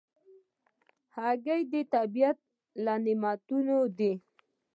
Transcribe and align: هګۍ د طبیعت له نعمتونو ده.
هګۍ 1.15 1.61
د 1.71 1.75
طبیعت 1.93 2.39
له 2.83 2.93
نعمتونو 3.05 3.77
ده. 3.97 4.11